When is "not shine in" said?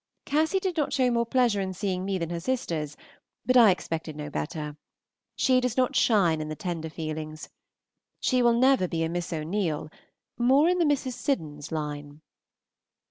5.77-6.49